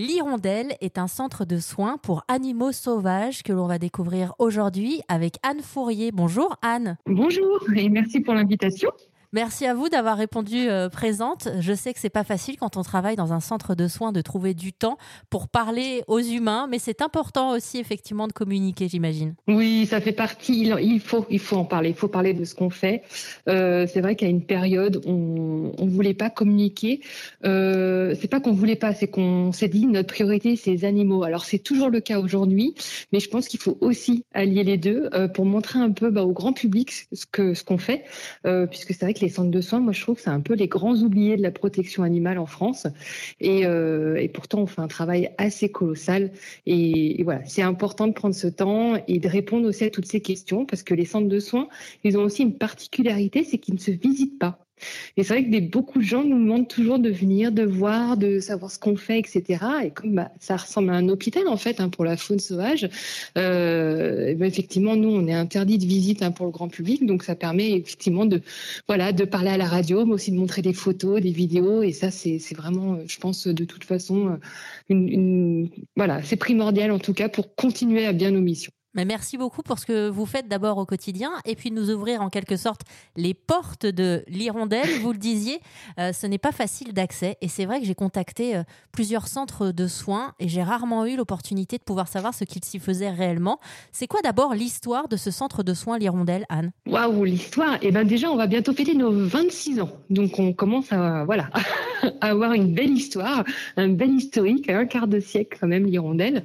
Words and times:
L'Hirondelle 0.00 0.76
est 0.80 0.96
un 0.96 1.08
centre 1.08 1.44
de 1.44 1.58
soins 1.58 1.98
pour 1.98 2.24
animaux 2.26 2.72
sauvages 2.72 3.42
que 3.42 3.52
l'on 3.52 3.66
va 3.66 3.78
découvrir 3.78 4.32
aujourd'hui 4.38 5.02
avec 5.08 5.34
Anne 5.42 5.60
Fourier. 5.60 6.10
Bonjour 6.10 6.56
Anne. 6.62 6.96
Bonjour 7.04 7.60
et 7.76 7.90
merci 7.90 8.20
pour 8.20 8.32
l'invitation. 8.32 8.90
Merci 9.32 9.64
à 9.64 9.74
vous 9.74 9.88
d'avoir 9.88 10.16
répondu 10.16 10.68
euh, 10.68 10.88
présente. 10.88 11.46
Je 11.60 11.72
sais 11.72 11.94
que 11.94 12.00
c'est 12.00 12.10
pas 12.10 12.24
facile 12.24 12.56
quand 12.56 12.76
on 12.76 12.82
travaille 12.82 13.14
dans 13.14 13.32
un 13.32 13.38
centre 13.38 13.76
de 13.76 13.86
soins 13.86 14.10
de 14.10 14.20
trouver 14.22 14.54
du 14.54 14.72
temps 14.72 14.98
pour 15.30 15.46
parler 15.46 16.02
aux 16.08 16.18
humains, 16.18 16.66
mais 16.68 16.80
c'est 16.80 17.00
important 17.00 17.52
aussi 17.52 17.78
effectivement 17.78 18.26
de 18.26 18.32
communiquer, 18.32 18.88
j'imagine. 18.88 19.36
Oui, 19.46 19.86
ça 19.86 20.00
fait 20.00 20.10
partie. 20.10 20.72
Il 20.82 20.98
faut, 20.98 21.26
il 21.30 21.38
faut 21.38 21.56
en 21.56 21.64
parler. 21.64 21.90
Il 21.90 21.94
faut 21.94 22.08
parler 22.08 22.34
de 22.34 22.44
ce 22.44 22.56
qu'on 22.56 22.70
fait. 22.70 23.04
Euh, 23.48 23.86
c'est 23.86 24.00
vrai 24.00 24.16
qu'à 24.16 24.26
une 24.26 24.44
période, 24.44 25.00
on, 25.06 25.70
on 25.78 25.86
voulait 25.86 26.12
pas 26.12 26.28
communiquer. 26.28 27.00
Euh, 27.44 28.16
c'est 28.20 28.26
pas 28.26 28.40
qu'on 28.40 28.52
voulait 28.52 28.74
pas, 28.74 28.94
c'est 28.94 29.06
qu'on 29.06 29.52
s'est 29.52 29.68
dit 29.68 29.86
notre 29.86 30.12
priorité 30.12 30.56
c'est 30.56 30.72
les 30.72 30.84
animaux. 30.84 31.22
Alors 31.22 31.44
c'est 31.44 31.60
toujours 31.60 31.88
le 31.88 32.00
cas 32.00 32.18
aujourd'hui, 32.18 32.74
mais 33.12 33.20
je 33.20 33.28
pense 33.28 33.46
qu'il 33.46 33.60
faut 33.60 33.78
aussi 33.80 34.24
allier 34.34 34.64
les 34.64 34.76
deux 34.76 35.08
euh, 35.14 35.28
pour 35.28 35.44
montrer 35.44 35.78
un 35.78 35.92
peu 35.92 36.10
bah, 36.10 36.24
au 36.24 36.32
grand 36.32 36.52
public 36.52 37.06
ce 37.12 37.26
que 37.26 37.54
ce 37.54 37.62
qu'on 37.62 37.78
fait, 37.78 38.04
puisque 38.42 38.92
c'est 38.92 39.02
vrai 39.02 39.14
que 39.14 39.19
les 39.20 39.28
centres 39.28 39.50
de 39.50 39.60
soins, 39.60 39.80
moi 39.80 39.92
je 39.92 40.00
trouve 40.00 40.16
que 40.16 40.22
c'est 40.22 40.30
un 40.30 40.40
peu 40.40 40.54
les 40.54 40.68
grands 40.68 40.96
oubliés 40.96 41.36
de 41.36 41.42
la 41.42 41.50
protection 41.50 42.02
animale 42.02 42.38
en 42.38 42.46
France. 42.46 42.86
Et, 43.40 43.66
euh, 43.66 44.16
et 44.16 44.28
pourtant, 44.28 44.60
on 44.60 44.66
fait 44.66 44.80
un 44.80 44.88
travail 44.88 45.30
assez 45.38 45.70
colossal. 45.70 46.32
Et, 46.66 47.20
et 47.20 47.24
voilà, 47.24 47.44
c'est 47.44 47.62
important 47.62 48.06
de 48.06 48.12
prendre 48.12 48.34
ce 48.34 48.46
temps 48.46 48.94
et 49.08 49.18
de 49.18 49.28
répondre 49.28 49.68
aussi 49.68 49.84
à 49.84 49.90
toutes 49.90 50.06
ces 50.06 50.20
questions 50.20 50.66
parce 50.66 50.82
que 50.82 50.94
les 50.94 51.04
centres 51.04 51.28
de 51.28 51.40
soins, 51.40 51.68
ils 52.04 52.18
ont 52.18 52.22
aussi 52.22 52.42
une 52.42 52.56
particularité, 52.58 53.44
c'est 53.44 53.58
qu'ils 53.58 53.74
ne 53.74 53.80
se 53.80 53.90
visitent 53.90 54.38
pas. 54.38 54.58
Et 55.16 55.22
c'est 55.22 55.34
vrai 55.34 55.44
que 55.44 55.70
beaucoup 55.70 55.98
de 55.98 56.04
gens 56.04 56.24
nous 56.24 56.38
demandent 56.38 56.68
toujours 56.68 56.98
de 56.98 57.10
venir, 57.10 57.52
de 57.52 57.62
voir, 57.62 58.16
de 58.16 58.40
savoir 58.40 58.70
ce 58.70 58.78
qu'on 58.78 58.96
fait, 58.96 59.18
etc. 59.18 59.64
Et 59.84 59.90
comme 59.90 60.14
bah, 60.14 60.32
ça 60.40 60.56
ressemble 60.56 60.90
à 60.90 60.94
un 60.94 61.08
hôpital 61.08 61.48
en 61.48 61.56
fait 61.56 61.80
hein, 61.80 61.88
pour 61.88 62.04
la 62.04 62.16
faune 62.16 62.40
sauvage, 62.40 62.88
euh, 63.38 64.34
ben, 64.34 64.46
effectivement 64.46 64.96
nous 64.96 65.10
on 65.10 65.26
est 65.26 65.34
interdit 65.34 65.78
de 65.78 65.86
visite 65.86 66.22
hein, 66.22 66.30
pour 66.30 66.46
le 66.46 66.52
grand 66.52 66.68
public, 66.68 67.06
donc 67.06 67.22
ça 67.22 67.34
permet 67.34 67.72
effectivement 67.72 68.26
de 68.26 68.42
voilà 68.88 69.12
de 69.12 69.24
parler 69.24 69.50
à 69.50 69.56
la 69.56 69.66
radio, 69.66 70.04
mais 70.04 70.14
aussi 70.14 70.32
de 70.32 70.36
montrer 70.36 70.62
des 70.62 70.72
photos, 70.72 71.20
des 71.20 71.32
vidéos. 71.32 71.82
Et 71.82 71.92
ça 71.92 72.10
c'est 72.10 72.38
vraiment, 72.54 72.98
je 73.06 73.18
pense 73.18 73.46
de 73.46 73.64
toute 73.64 73.84
façon, 73.84 74.38
une 74.88 75.70
voilà 75.96 76.22
c'est 76.22 76.36
primordial 76.36 76.90
en 76.90 76.98
tout 76.98 77.14
cas 77.14 77.28
pour 77.28 77.54
continuer 77.54 78.06
à 78.06 78.12
bien 78.12 78.30
nos 78.30 78.40
missions. 78.40 78.72
Mais 78.94 79.04
merci 79.04 79.38
beaucoup 79.38 79.62
pour 79.62 79.78
ce 79.78 79.86
que 79.86 80.08
vous 80.08 80.26
faites 80.26 80.48
d'abord 80.48 80.78
au 80.78 80.84
quotidien 80.84 81.30
et 81.44 81.54
puis 81.54 81.70
nous 81.70 81.90
ouvrir 81.90 82.22
en 82.22 82.28
quelque 82.28 82.56
sorte 82.56 82.80
les 83.16 83.34
portes 83.34 83.86
de 83.86 84.24
l'hirondelle. 84.26 84.88
Vous 85.00 85.12
le 85.12 85.18
disiez, 85.18 85.60
euh, 85.98 86.12
ce 86.12 86.26
n'est 86.26 86.38
pas 86.38 86.50
facile 86.50 86.92
d'accès 86.92 87.38
et 87.40 87.46
c'est 87.46 87.66
vrai 87.66 87.80
que 87.80 87.86
j'ai 87.86 87.94
contacté 87.94 88.56
euh, 88.56 88.64
plusieurs 88.90 89.28
centres 89.28 89.70
de 89.70 89.86
soins 89.86 90.34
et 90.40 90.48
j'ai 90.48 90.62
rarement 90.62 91.06
eu 91.06 91.16
l'opportunité 91.16 91.78
de 91.78 91.84
pouvoir 91.84 92.08
savoir 92.08 92.34
ce 92.34 92.42
qu'il 92.42 92.64
s'y 92.64 92.80
faisait 92.80 93.10
réellement. 93.10 93.60
C'est 93.92 94.08
quoi 94.08 94.22
d'abord 94.22 94.54
l'histoire 94.54 95.06
de 95.06 95.16
ce 95.16 95.30
centre 95.30 95.62
de 95.62 95.72
soins 95.72 95.98
l'hirondelle, 95.98 96.44
Anne? 96.48 96.72
Waouh, 96.86 97.24
l'histoire 97.24 97.78
Eh 97.82 97.92
ben 97.92 98.04
déjà, 98.04 98.30
on 98.30 98.36
va 98.36 98.48
bientôt 98.48 98.72
fêter 98.72 98.94
nos 98.94 99.12
26 99.12 99.80
ans, 99.80 99.90
donc 100.10 100.38
on 100.38 100.52
commence 100.52 100.92
à 100.92 101.24
voilà 101.24 101.48
avoir 102.20 102.52
une 102.52 102.74
belle 102.74 102.92
histoire, 102.92 103.44
un 103.76 103.88
bel 103.88 104.10
historique, 104.10 104.68
un 104.68 104.86
quart 104.86 105.08
de 105.08 105.20
siècle 105.20 105.58
quand 105.60 105.68
même 105.68 105.86
l'hirondelle. 105.86 106.42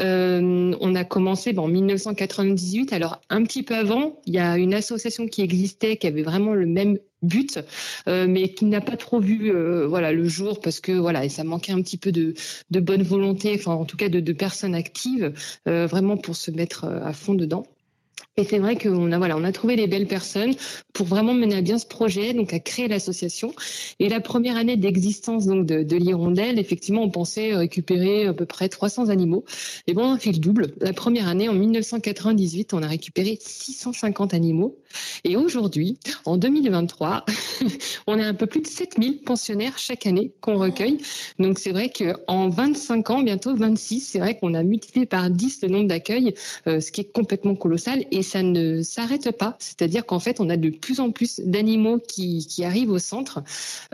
Euh, 0.00 0.74
on 0.80 0.94
a 0.94 1.04
commencé 1.04 1.56
en 1.56 1.68
1998. 1.68 2.92
Alors 2.92 3.20
un 3.30 3.42
petit 3.44 3.62
peu 3.62 3.74
avant, 3.74 4.20
il 4.26 4.34
y 4.34 4.38
a 4.38 4.56
une 4.58 4.74
association 4.74 5.26
qui 5.26 5.42
existait 5.42 5.96
qui 5.96 6.06
avait 6.06 6.22
vraiment 6.22 6.54
le 6.54 6.66
même 6.66 6.98
but, 7.22 7.58
euh, 8.08 8.26
mais 8.28 8.50
qui 8.50 8.66
n'a 8.66 8.80
pas 8.80 8.96
trop 8.96 9.20
vu 9.20 9.50
euh, 9.50 9.86
voilà 9.86 10.12
le 10.12 10.28
jour 10.28 10.60
parce 10.60 10.80
que 10.80 10.92
voilà 10.92 11.28
ça 11.28 11.44
manquait 11.44 11.72
un 11.72 11.82
petit 11.82 11.96
peu 11.96 12.12
de, 12.12 12.34
bonne 12.70 13.02
volonté, 13.02 13.54
enfin 13.54 13.72
en 13.72 13.84
tout 13.84 13.96
cas 13.96 14.08
de, 14.08 14.32
personnes 14.32 14.74
actives 14.74 15.32
vraiment 15.64 16.16
pour 16.18 16.36
se 16.36 16.50
mettre 16.50 16.84
à 16.84 17.12
fond 17.12 17.34
dedans. 17.34 17.64
Et 18.38 18.44
c'est 18.44 18.58
vrai 18.58 18.76
qu'on 18.76 19.12
a 19.12 19.18
voilà, 19.18 19.36
on 19.36 19.44
a 19.44 19.52
trouvé 19.52 19.76
les 19.76 19.86
belles 19.86 20.06
personnes 20.06 20.54
pour 20.96 21.06
vraiment 21.06 21.34
mener 21.34 21.56
à 21.56 21.60
bien 21.60 21.78
ce 21.78 21.84
projet, 21.84 22.32
donc 22.32 22.54
à 22.54 22.58
créer 22.58 22.88
l'association. 22.88 23.52
Et 24.00 24.08
la 24.08 24.20
première 24.20 24.56
année 24.56 24.78
d'existence 24.78 25.44
donc 25.44 25.66
de, 25.66 25.82
de 25.82 25.96
l'Hirondelle, 25.96 26.58
effectivement, 26.58 27.02
on 27.02 27.10
pensait 27.10 27.54
récupérer 27.54 28.24
à 28.24 28.32
peu 28.32 28.46
près 28.46 28.70
300 28.70 29.10
animaux. 29.10 29.44
Et 29.86 29.92
bon, 29.92 30.04
on 30.04 30.14
a 30.14 30.18
fait 30.18 30.32
le 30.32 30.38
double. 30.38 30.72
La 30.80 30.94
première 30.94 31.28
année, 31.28 31.50
en 31.50 31.52
1998, 31.52 32.72
on 32.72 32.82
a 32.82 32.86
récupéré 32.86 33.36
650 33.38 34.32
animaux. 34.32 34.78
Et 35.24 35.36
aujourd'hui, 35.36 35.98
en 36.24 36.38
2023, 36.38 37.26
on 38.06 38.18
a 38.18 38.24
un 38.24 38.32
peu 38.32 38.46
plus 38.46 38.62
de 38.62 38.66
7000 38.66 39.18
pensionnaires 39.18 39.76
chaque 39.76 40.06
année 40.06 40.32
qu'on 40.40 40.56
recueille. 40.56 40.96
Donc 41.38 41.58
c'est 41.58 41.72
vrai 41.72 41.90
qu'en 41.90 42.48
25 42.48 43.10
ans, 43.10 43.22
bientôt 43.22 43.54
26, 43.54 44.00
c'est 44.00 44.18
vrai 44.18 44.38
qu'on 44.38 44.54
a 44.54 44.62
multiplié 44.62 45.04
par 45.04 45.28
10 45.28 45.60
le 45.62 45.68
nombre 45.68 45.88
d'accueils, 45.88 46.32
euh, 46.66 46.80
ce 46.80 46.90
qui 46.90 47.02
est 47.02 47.12
complètement 47.12 47.54
colossal. 47.54 48.06
Et 48.12 48.22
ça 48.22 48.42
ne 48.42 48.80
s'arrête 48.80 49.30
pas. 49.36 49.56
C'est-à-dire 49.58 50.06
qu'en 50.06 50.20
fait, 50.20 50.40
on 50.40 50.48
a 50.48 50.56
de 50.56 50.70
plus 50.86 51.00
en 51.00 51.10
plus 51.10 51.40
d'animaux 51.40 51.98
qui, 51.98 52.46
qui 52.46 52.62
arrivent 52.62 52.92
au 52.92 53.00
centre. 53.00 53.42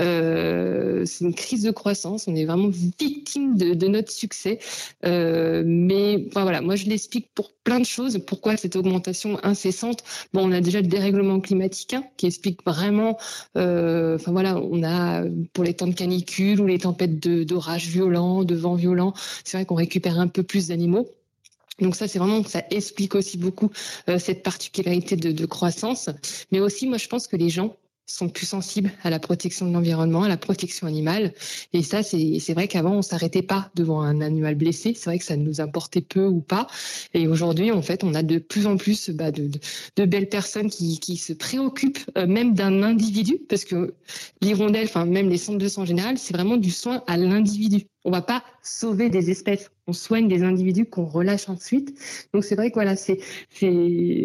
Euh, 0.00 1.04
c'est 1.06 1.24
une 1.24 1.34
crise 1.34 1.62
de 1.62 1.70
croissance. 1.70 2.26
On 2.26 2.34
est 2.34 2.44
vraiment 2.44 2.66
victime 2.66 3.56
de, 3.56 3.86
notre 3.86 4.10
succès. 4.10 4.58
Euh, 5.06 5.62
mais 5.64 6.28
voilà, 6.32 6.60
moi 6.60 6.74
je 6.74 6.86
l'explique 6.86 7.28
pour 7.32 7.52
plein 7.62 7.78
de 7.78 7.84
choses. 7.84 8.18
Pourquoi 8.26 8.56
cette 8.56 8.74
augmentation 8.74 9.38
incessante? 9.44 10.02
Bon, 10.32 10.48
on 10.48 10.50
a 10.50 10.60
déjà 10.60 10.80
le 10.80 10.88
dérèglement 10.88 11.38
climatique 11.38 11.94
hein, 11.94 12.02
qui 12.16 12.26
explique 12.26 12.64
vraiment. 12.66 13.16
Euh, 13.56 14.16
enfin 14.16 14.32
voilà, 14.32 14.60
on 14.60 14.82
a 14.82 15.22
pour 15.52 15.62
les 15.62 15.74
temps 15.74 15.86
de 15.86 15.94
canicule 15.94 16.60
ou 16.60 16.66
les 16.66 16.78
tempêtes 16.78 17.20
d'orage 17.20 17.86
violents, 17.86 18.42
de 18.42 18.56
vent 18.56 18.74
violent, 18.74 19.14
c'est 19.44 19.58
vrai 19.58 19.64
qu'on 19.64 19.76
récupère 19.76 20.18
un 20.18 20.26
peu 20.26 20.42
plus 20.42 20.68
d'animaux. 20.68 21.06
Donc 21.80 21.96
ça, 21.96 22.08
c'est 22.08 22.18
vraiment 22.18 22.44
ça 22.44 22.62
explique 22.70 23.14
aussi 23.14 23.38
beaucoup 23.38 23.70
euh, 24.08 24.18
cette 24.18 24.42
particularité 24.42 25.16
de, 25.16 25.46
croissance. 25.46 26.10
Mais 26.52 26.60
aussi, 26.60 26.86
moi, 26.86 26.98
je 26.98 27.08
pense 27.08 27.26
que 27.26 27.36
les 27.36 27.48
gens 27.48 27.76
sont 28.06 28.28
plus 28.28 28.46
sensibles 28.46 28.90
à 29.02 29.10
la 29.10 29.20
protection 29.20 29.66
de 29.66 29.72
l'environnement, 29.72 30.24
à 30.24 30.28
la 30.28 30.36
protection 30.36 30.86
animale. 30.86 31.32
Et 31.72 31.82
ça, 31.82 32.02
c'est 32.02 32.52
vrai 32.54 32.66
qu'avant, 32.66 32.96
on 32.96 33.02
s'arrêtait 33.02 33.42
pas 33.42 33.70
devant 33.76 34.02
un 34.02 34.20
animal 34.20 34.56
blessé. 34.56 34.94
C'est 34.94 35.10
vrai 35.10 35.18
que 35.18 35.24
ça 35.24 35.36
nous 35.36 35.60
importait 35.60 36.00
peu 36.00 36.26
ou 36.26 36.40
pas. 36.40 36.66
Et 37.14 37.28
aujourd'hui, 37.28 37.70
en 37.70 37.82
fait, 37.82 38.02
on 38.02 38.14
a 38.14 38.22
de 38.22 38.38
plus 38.38 38.66
en 38.66 38.76
plus 38.76 39.10
bah, 39.10 39.30
de, 39.30 40.04
belles 40.04 40.28
personnes 40.28 40.70
qui, 40.70 40.98
qui 40.98 41.16
se 41.16 41.32
préoccupent 41.32 42.10
euh, 42.18 42.26
même 42.26 42.54
d'un 42.54 42.82
individu, 42.82 43.38
parce 43.48 43.64
que 43.64 43.94
l'hirondelle, 44.40 44.86
enfin 44.86 45.06
même 45.06 45.28
les 45.28 45.38
centres 45.38 45.58
de 45.58 45.68
soins 45.68 45.84
en 45.84 45.86
général, 45.86 46.18
c'est 46.18 46.34
vraiment 46.34 46.56
du 46.56 46.70
soin 46.70 47.04
à 47.06 47.16
l'individu. 47.16 47.86
On 48.04 48.10
va 48.10 48.22
pas 48.22 48.42
sauver 48.62 49.10
des 49.10 49.30
espèces, 49.30 49.70
on 49.86 49.92
soigne 49.92 50.28
des 50.28 50.42
individus 50.42 50.86
qu'on 50.86 51.04
relâche 51.04 51.48
ensuite. 51.48 51.94
Donc 52.32 52.44
c'est 52.44 52.54
vrai 52.54 52.70
que 52.70 52.74
voilà, 52.74 52.96
c'est 52.96 53.18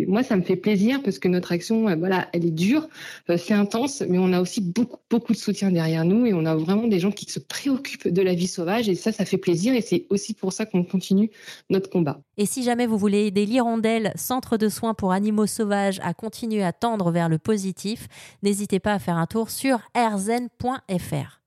moi 0.08 0.24
ça 0.24 0.38
me 0.38 0.44
fait 0.44 0.56
plaisir 0.56 1.02
parce 1.03 1.19
que 1.19 1.28
notre 1.28 1.52
action 1.52 1.84
voilà, 1.97 2.30
elle 2.34 2.46
est 2.46 2.52
dure, 2.52 2.88
euh, 3.30 3.38
c'est 3.38 3.53
intense, 3.53 4.02
mais 4.08 4.18
on 4.18 4.31
a 4.31 4.41
aussi 4.41 4.62
beaucoup 4.62 5.00
beaucoup 5.09 5.34
de 5.34 5.38
soutien 5.38 5.72
derrière 5.72 6.06
nous 6.06 6.25
et 6.25 6.34
on 6.34 6.46
a 6.46 6.56
vraiment 6.56 6.88
des 6.88 7.00
gens 7.00 7.12
qui 7.12 7.30
se 7.30 7.40
préoccupent 7.40 8.08
de 8.08 8.22
la 8.22 8.34
vie 8.34 8.47
sauvage 8.47 8.88
et 8.88 8.96
ça 8.96 9.12
ça 9.12 9.25
fait 9.25 9.38
plaisir 9.38 9.74
et 9.74 9.81
c'est 9.81 10.06
aussi 10.09 10.34
pour 10.34 10.53
ça 10.53 10.66
qu'on 10.66 10.84
continue 10.84 11.30
notre 11.69 11.90
combat. 11.90 12.22
Et 12.38 12.46
si 12.46 12.63
jamais 12.63 12.88
vous 12.88 12.97
voulez 12.97 13.25
aider 13.25 13.46
l'Hirondelle, 13.46 14.13
centre 14.16 14.57
de 14.57 14.69
soins 14.69 14.94
pour 14.94 15.12
animaux 15.12 15.47
sauvages, 15.47 16.00
à 16.03 16.13
continuer 16.13 16.63
à 16.63 16.74
tendre 16.74 17.12
vers 17.12 17.30
le 17.30 17.40
positif, 17.40 18.07
n'hésitez 18.44 18.80
pas 18.80 18.94
à 18.94 19.00
faire 19.00 19.18
un 19.18 19.28
tour 19.28 19.50
sur 19.50 19.80
rzen.fr. 19.96 21.44